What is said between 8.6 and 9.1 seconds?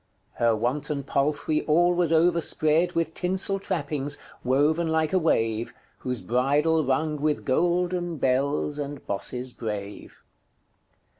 and